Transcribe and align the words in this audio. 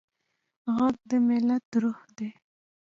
غږ 0.75 0.95
د 1.09 1.11
ملت 1.27 1.65
روح 1.81 1.99
دی 2.17 2.29